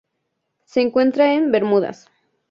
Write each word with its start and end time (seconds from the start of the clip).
Se 0.65 0.81
encuentra 0.81 1.33
en 1.35 1.51
Bermudas. 1.51 2.09